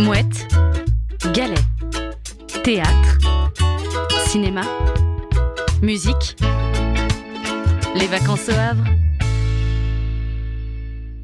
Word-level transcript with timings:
Mouette, 0.00 0.48
galet, 1.34 1.54
théâtre, 2.64 3.18
cinéma, 4.26 4.62
musique, 5.82 6.36
les 7.94 8.06
vacances 8.06 8.48
au 8.48 8.52
Havre. 8.52 8.84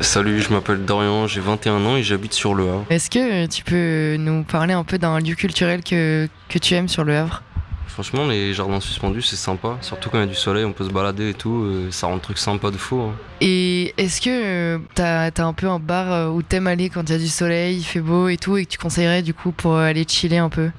Salut, 0.01 0.43
je 0.43 0.53
m'appelle 0.53 0.85
Dorian, 0.85 1.27
j'ai 1.27 1.41
21 1.41 1.87
ans 1.87 1.97
et 1.97 2.03
j'habite 2.03 2.35
sur 2.35 2.55
Le 2.55 2.69
Havre. 2.69 2.85
Est-ce 2.91 3.09
que 3.09 3.47
tu 3.47 3.65
peux 3.65 4.17
nous 4.19 4.43
parler 4.45 4.75
un 4.75 4.85
peu 4.85 4.99
d'un 4.99 5.21
lieu 5.21 5.35
culturel 5.35 5.83
que, 5.83 6.29
que 6.51 6.59
tu 6.59 6.75
aimes 6.75 6.89
sur 6.89 7.05
Le 7.05 7.17
Havre? 7.17 7.43
Franchement, 7.89 8.27
les 8.27 8.53
jardins 8.53 8.81
suspendus, 8.81 9.23
c'est 9.23 9.37
sympa. 9.37 9.79
Surtout 9.81 10.11
quand 10.11 10.19
il 10.19 10.23
y 10.23 10.25
a 10.25 10.27
du 10.27 10.35
soleil, 10.35 10.65
on 10.67 10.73
peut 10.73 10.85
se 10.85 10.91
balader 10.93 11.31
et 11.31 11.35
tout. 11.35 11.63
euh, 11.65 11.89
Ça 11.91 12.07
rend 12.09 12.15
le 12.17 12.21
truc 12.21 12.37
sympa 12.37 12.71
de 12.71 12.77
fou. 12.77 13.01
hein. 13.01 13.15
Et 13.41 13.95
est-ce 13.97 14.21
que 14.21 14.29
euh, 14.31 14.79
t'as 14.95 15.31
as 15.35 15.43
un 15.45 15.53
peu 15.55 15.67
un 15.69 15.79
bar 15.79 16.13
euh, 16.13 16.29
où 16.29 16.43
t'aimes 16.43 16.67
aller 16.67 16.91
quand 16.91 17.03
il 17.09 17.13
y 17.13 17.15
a 17.15 17.19
du 17.19 17.29
soleil, 17.29 17.79
il 17.79 17.83
fait 17.85 18.01
beau 18.01 18.29
et 18.29 18.37
tout, 18.37 18.57
et 18.59 18.67
que 18.67 18.71
tu 18.71 18.77
conseillerais 18.79 19.23
du 19.23 19.33
coup 19.33 19.51
pour 19.53 19.77
aller 19.79 20.05
chiller 20.07 20.39
un 20.39 20.51
peu? 20.51 20.71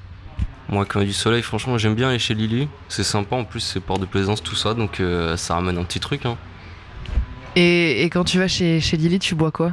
Moi, 0.70 0.86
quand 0.86 1.00
il 1.00 1.04
y 1.04 1.06
a 1.06 1.08
du 1.08 1.14
soleil, 1.14 1.42
franchement, 1.42 1.78
j'aime 1.80 1.96
bien 1.96 2.10
aller 2.10 2.20
chez 2.20 2.36
Lily. 2.36 2.68
C'est 2.90 3.04
sympa, 3.04 3.36
en 3.36 3.46
plus, 3.46 3.62
c'est 3.62 3.80
port 3.80 3.98
de 3.98 4.06
plaisance, 4.06 4.44
tout 4.44 4.56
ça. 4.56 4.74
Donc 4.76 5.00
euh, 5.00 5.36
ça 5.38 5.56
ramène 5.56 5.78
un 5.80 5.84
petit 5.86 6.00
truc. 6.00 6.26
hein. 6.26 6.38
et, 7.56 8.04
et 8.04 8.10
quand 8.10 8.26
tu 8.26 8.38
vas 8.38 8.48
chez, 8.48 8.80
chez 8.80 8.98
Lily, 8.98 9.18
tu 9.18 9.34
bois 9.34 9.52
quoi? 9.52 9.72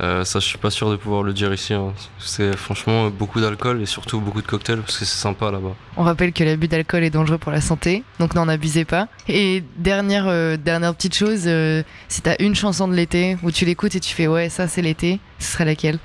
Euh, 0.00 0.24
ça, 0.24 0.38
je 0.38 0.46
suis 0.46 0.56
pas 0.56 0.70
sûr 0.70 0.90
de 0.90 0.96
pouvoir 0.96 1.22
le 1.22 1.32
dire 1.34 1.52
ici. 1.52 1.74
hein. 1.74 1.92
C'est 2.18 2.56
franchement 2.56 3.10
beaucoup 3.10 3.40
d'alcool 3.40 3.82
et 3.82 3.86
surtout 3.86 4.18
beaucoup 4.20 4.40
de 4.40 4.46
cocktails 4.46 4.80
parce 4.80 4.98
que 4.98 5.04
c'est 5.04 5.18
sympa 5.18 5.50
là-bas. 5.50 5.74
On 5.98 6.04
rappelle 6.04 6.32
que 6.32 6.42
l'abus 6.42 6.68
d'alcool 6.68 7.04
est 7.04 7.10
dangereux 7.10 7.36
pour 7.38 7.52
la 7.52 7.60
santé, 7.60 8.02
donc 8.18 8.34
n'en 8.34 8.48
abusez 8.48 8.86
pas. 8.86 9.08
Et 9.28 9.62
dernière, 9.76 10.26
euh, 10.26 10.56
dernière 10.56 10.94
petite 10.94 11.14
chose, 11.14 11.42
euh, 11.46 11.82
si 12.08 12.22
t'as 12.22 12.36
une 12.40 12.54
chanson 12.54 12.88
de 12.88 12.94
l'été 12.94 13.36
où 13.42 13.50
tu 13.50 13.66
l'écoutes 13.66 13.94
et 13.94 14.00
tu 14.00 14.14
fais 14.14 14.26
ouais, 14.26 14.48
ça 14.48 14.68
c'est 14.68 14.82
l'été, 14.82 15.20
ce 15.38 15.52
serait 15.52 15.66
laquelle? 15.66 15.98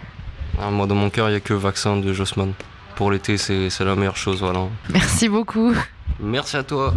Ah, 0.60 0.70
moi, 0.72 0.88
dans 0.88 0.96
mon 0.96 1.10
cœur, 1.10 1.30
il 1.30 1.34
y 1.34 1.38
a 1.38 1.40
que 1.40 1.54
Vaccin 1.54 1.98
de 1.98 2.12
Jossman. 2.14 2.52
Pour 2.96 3.12
l'été, 3.12 3.38
c'est 3.38 3.70
c'est 3.70 3.86
la 3.86 3.96
meilleure 3.96 4.18
chose, 4.18 4.40
voilà. 4.42 4.68
Merci 4.90 5.30
beaucoup. 5.30 5.74
Merci 6.20 6.58
à 6.58 6.64
toi. 6.64 6.94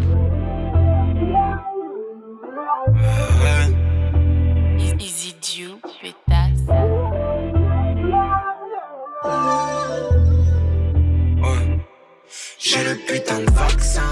Putain 13.19 13.41
de 13.41 13.51
vaccin 13.51 14.03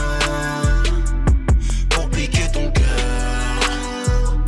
pour 1.91 2.09
piquer 2.11 2.47
ton 2.53 2.71
cœur. 2.71 4.45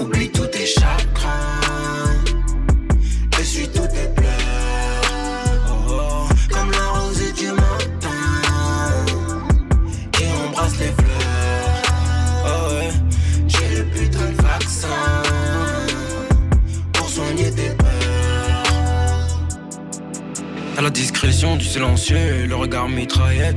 Oublie 0.00 0.30
tous 0.30 0.46
tes 0.46 0.66
chagrins, 0.66 2.22
essuie 3.40 3.68
tous 3.68 3.88
tes 3.88 4.08
pleurs. 4.14 4.30
Oh, 5.68 5.90
oh, 5.90 6.28
comme 6.52 6.70
la 6.70 6.86
rosée 6.98 7.32
du 7.32 7.48
matin 7.48 8.22
qui 10.12 10.24
embrasse 10.46 10.78
les 10.78 10.92
fleurs. 10.92 11.05
T'as 20.76 20.82
la 20.82 20.90
discrétion 20.90 21.56
du 21.56 21.64
silencieux 21.64 22.44
le 22.46 22.54
regard 22.54 22.86
mitraillette. 22.86 23.56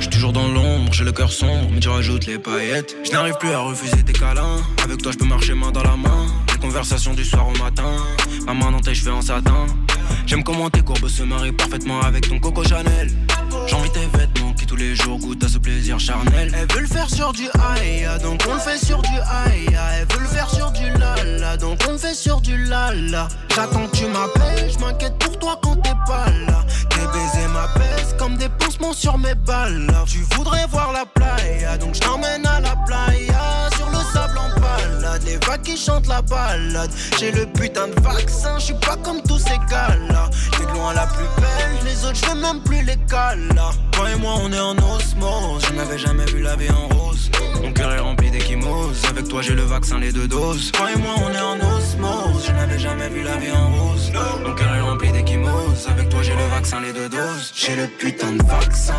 J'suis 0.00 0.10
toujours 0.10 0.34
dans 0.34 0.46
l'ombre, 0.48 0.92
j'ai 0.92 1.02
le 1.04 1.12
cœur 1.12 1.32
sombre, 1.32 1.66
mais 1.72 1.80
tu 1.80 1.88
rajoutes 1.88 2.26
les 2.26 2.38
paillettes. 2.38 2.94
Je 3.06 3.10
n'arrive 3.10 3.38
plus 3.40 3.52
à 3.52 3.60
refuser 3.60 4.02
tes 4.02 4.12
câlins. 4.12 4.60
Avec 4.84 4.98
toi, 4.98 5.10
je 5.12 5.16
peux 5.16 5.24
marcher 5.24 5.54
main 5.54 5.70
dans 5.70 5.82
la 5.82 5.96
main. 5.96 6.26
Les 6.52 6.58
conversations 6.58 7.14
du 7.14 7.24
soir 7.24 7.48
au 7.48 7.56
matin. 7.56 7.96
Ma 8.44 8.52
main 8.52 8.70
dans 8.70 8.80
tes 8.80 8.94
cheveux 8.94 9.12
en 9.12 9.22
satin. 9.22 9.64
J'aime 10.26 10.44
comment 10.44 10.68
tes 10.68 10.82
courbes 10.82 11.08
se 11.08 11.22
marient 11.22 11.52
parfaitement 11.52 12.02
avec 12.02 12.28
ton 12.28 12.38
Coco 12.38 12.62
Chanel. 12.62 13.12
J'envie 13.66 13.90
tes 13.90 14.18
vêtements 14.18 14.37
qui 14.58 14.66
tous 14.66 14.76
les 14.76 14.96
jours 14.96 15.18
goûtent 15.18 15.44
à 15.44 15.48
ce 15.48 15.58
plaisir 15.58 15.98
charnel. 15.98 16.52
Elle 16.54 16.66
veut 16.74 16.80
le 16.80 16.86
faire 16.86 17.08
sur 17.08 17.32
du 17.32 17.44
aïe, 17.76 18.06
donc 18.22 18.42
on 18.48 18.54
le 18.54 18.60
fait 18.60 18.78
sur 18.84 19.00
du 19.02 19.16
aïe. 19.46 19.66
Elle 20.00 20.06
veut 20.12 20.22
le 20.22 20.28
faire 20.28 20.50
sur 20.50 20.70
du 20.72 20.90
lala, 20.98 21.56
donc 21.56 21.78
on 21.88 21.92
le 21.92 21.98
fait 21.98 22.14
sur 22.14 22.40
du 22.40 22.56
lala. 22.64 23.28
J'attends 23.54 23.86
tu 23.92 24.06
m'appelles, 24.06 24.70
je 24.72 24.78
m'inquiète 24.78 25.16
pour 25.18 25.38
toi 25.38 25.58
quand 25.62 25.76
t'es 25.76 25.94
pas 26.06 26.26
là. 26.46 26.64
Tes 26.90 27.06
baisers 27.12 27.48
m'apaisent 27.50 28.16
comme 28.18 28.36
des 28.36 28.48
pansements 28.48 28.92
sur 28.92 29.16
mes 29.16 29.34
balles. 29.34 29.92
Tu 30.06 30.18
voudrais 30.34 30.66
voir 30.66 30.92
la 30.92 31.06
playa, 31.06 31.76
donc 31.78 31.94
je 31.94 32.00
t'emmène 32.00 32.44
à 32.46 32.60
la 32.60 32.74
playa. 32.86 33.70
Sur 33.76 33.88
le 33.90 33.98
sable 34.12 34.38
en 34.38 34.60
balade, 34.60 35.22
les 35.24 35.38
vagues 35.46 35.62
qui 35.62 35.76
chantent 35.76 36.08
la 36.08 36.22
balade. 36.22 36.90
J'ai 37.18 37.30
le 37.30 37.46
putain 37.46 37.88
de 37.88 38.00
vaccin, 38.00 38.58
je 38.58 38.64
suis 38.64 38.74
pas 38.74 38.96
comme 38.96 39.22
tous 39.22 39.38
ces 39.38 39.58
gars-là. 39.70 39.98
T'es 39.98 40.14
de 40.14 40.17
la 40.94 41.06
plus 41.06 41.26
belle, 41.40 41.84
les 41.84 42.04
autres 42.04 42.14
je 42.14 42.26
veux 42.26 42.40
même 42.40 42.60
plus 42.62 42.82
les 42.82 42.96
là. 43.54 43.70
Toi 43.92 44.10
et 44.10 44.16
moi 44.16 44.34
on 44.42 44.52
est 44.52 44.60
en 44.60 44.76
osmose, 44.76 45.64
je 45.66 45.72
n'avais 45.74 45.98
jamais 45.98 46.24
vu 46.26 46.40
la 46.42 46.56
vie 46.56 46.70
en 46.70 46.88
rose. 46.94 47.30
Mon 47.62 47.72
cœur 47.72 47.92
est 47.92 47.98
rempli 47.98 48.30
d'échymoses, 48.30 49.04
avec 49.08 49.28
toi 49.28 49.42
j'ai 49.42 49.54
le 49.54 49.62
vaccin, 49.62 49.98
les 49.98 50.12
deux 50.12 50.28
doses. 50.28 50.72
Toi 50.72 50.92
et 50.92 50.98
moi 50.98 51.14
on 51.18 51.30
est 51.32 51.40
en 51.40 51.76
osmose, 51.76 52.46
je 52.46 52.52
n'avais 52.52 52.78
jamais 52.78 53.08
vu 53.08 53.22
la 53.22 53.36
vie 53.36 53.52
en 53.52 53.70
rose. 53.70 54.12
Mon 54.44 54.54
cœur 54.54 54.74
est 54.74 54.80
rempli 54.80 55.12
d'échymoses, 55.12 55.86
avec 55.88 56.08
toi 56.08 56.22
j'ai 56.22 56.34
le 56.34 56.46
vaccin, 56.48 56.80
les 56.80 56.92
deux 56.92 57.08
doses. 57.08 57.52
J'ai 57.54 57.76
le 57.76 57.86
putain 57.86 58.32
de 58.32 58.42
vaccin 58.44 58.94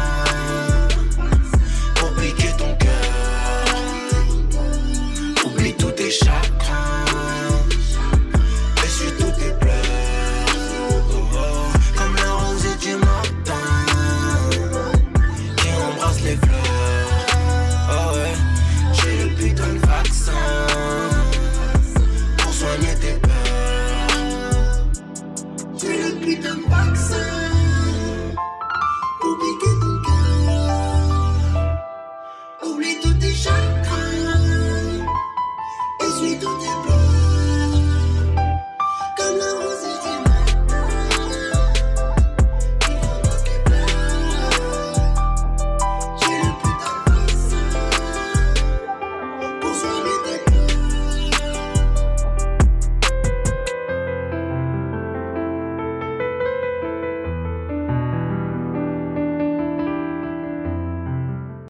putain 26.30 26.56
de 26.56 26.70
vaccin 26.70 27.16
tout 33.02 33.14
déjà. 33.14 33.79